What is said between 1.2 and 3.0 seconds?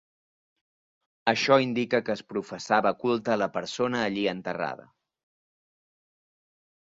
Això indica que es professava